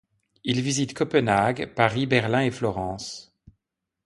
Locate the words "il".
0.43-0.61